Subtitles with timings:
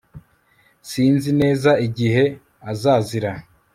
[0.89, 2.23] sinzi neza igihe
[2.71, 3.31] azazira